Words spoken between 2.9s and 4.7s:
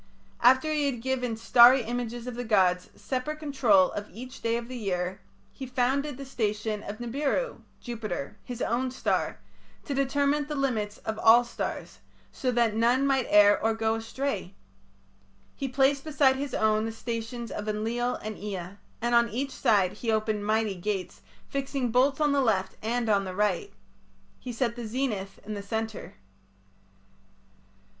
separate control of each day of